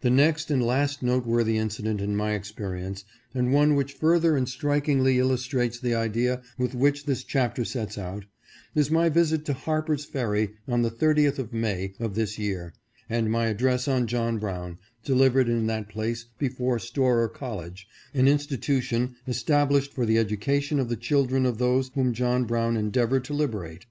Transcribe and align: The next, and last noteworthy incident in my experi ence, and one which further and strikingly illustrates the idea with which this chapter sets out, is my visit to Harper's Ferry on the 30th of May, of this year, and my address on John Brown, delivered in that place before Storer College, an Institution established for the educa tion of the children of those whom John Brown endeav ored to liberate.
The 0.00 0.10
next, 0.10 0.50
and 0.50 0.60
last 0.60 1.04
noteworthy 1.04 1.56
incident 1.56 2.00
in 2.00 2.16
my 2.16 2.32
experi 2.36 2.82
ence, 2.82 3.04
and 3.32 3.52
one 3.52 3.76
which 3.76 3.92
further 3.92 4.36
and 4.36 4.48
strikingly 4.48 5.20
illustrates 5.20 5.78
the 5.78 5.94
idea 5.94 6.42
with 6.58 6.74
which 6.74 7.06
this 7.06 7.22
chapter 7.22 7.64
sets 7.64 7.96
out, 7.96 8.24
is 8.74 8.90
my 8.90 9.08
visit 9.08 9.44
to 9.44 9.52
Harper's 9.54 10.04
Ferry 10.04 10.54
on 10.66 10.82
the 10.82 10.90
30th 10.90 11.38
of 11.38 11.52
May, 11.52 11.92
of 12.00 12.16
this 12.16 12.40
year, 12.40 12.74
and 13.08 13.30
my 13.30 13.46
address 13.46 13.86
on 13.86 14.08
John 14.08 14.38
Brown, 14.40 14.78
delivered 15.04 15.48
in 15.48 15.68
that 15.68 15.88
place 15.88 16.26
before 16.40 16.80
Storer 16.80 17.28
College, 17.28 17.86
an 18.14 18.26
Institution 18.26 19.14
established 19.28 19.92
for 19.94 20.04
the 20.04 20.16
educa 20.16 20.60
tion 20.60 20.80
of 20.80 20.88
the 20.88 20.96
children 20.96 21.46
of 21.46 21.58
those 21.58 21.88
whom 21.94 22.12
John 22.14 22.46
Brown 22.46 22.74
endeav 22.74 23.10
ored 23.10 23.22
to 23.22 23.32
liberate. 23.32 23.86